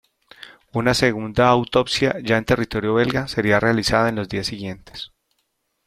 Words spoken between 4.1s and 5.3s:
los días siguientes.